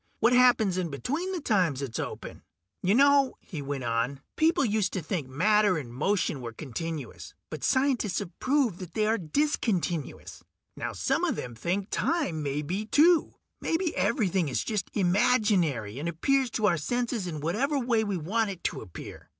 What 0.19 0.33
happens 0.33 0.79
in 0.79 0.89
between 0.89 1.31
the 1.31 1.39
times 1.39 1.83
it's 1.83 1.99
open? 1.99 2.41
"You 2.81 2.95
know," 2.95 3.35
he 3.39 3.61
went 3.61 3.83
on, 3.83 4.21
"people 4.35 4.65
used 4.65 4.93
to 4.93 5.01
think 5.03 5.27
matter 5.27 5.77
and 5.77 5.93
motion 5.93 6.41
were 6.41 6.53
continuous, 6.53 7.35
but 7.51 7.63
scientists 7.63 8.17
have 8.17 8.31
proved 8.39 8.79
that 8.79 8.95
they 8.95 9.05
are 9.05 9.19
discontinuous. 9.19 10.43
Now 10.75 10.93
some 10.93 11.23
of 11.23 11.35
them 11.35 11.53
think 11.53 11.91
time 11.91 12.41
may 12.41 12.63
be, 12.63 12.87
too. 12.87 13.35
Maybe 13.61 13.95
everything 13.95 14.49
is 14.49 14.63
just 14.63 14.89
imaginary, 14.95 15.99
and 15.99 16.09
appears 16.09 16.49
to 16.53 16.65
our 16.65 16.77
senses 16.77 17.27
in 17.27 17.39
whatever 17.39 17.77
way 17.77 18.03
we 18.03 18.17
want 18.17 18.49
it 18.49 18.63
to 18.63 18.81
appear. 18.81 19.29